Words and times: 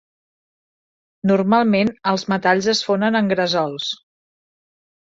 Normalment 1.33 1.93
els 2.13 2.25
metalls 2.35 2.73
es 2.75 2.83
fonen 2.91 3.23
en 3.23 3.33
gresols. 3.37 3.95